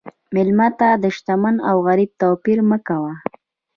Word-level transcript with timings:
مېلمه 0.33 0.67
ته 0.79 0.89
د 1.03 1.05
شتمن 1.15 1.55
او 1.69 1.75
غریب 1.87 2.11
توپیر 2.21 2.59
مه 2.69 2.77
کوه. 2.87 3.13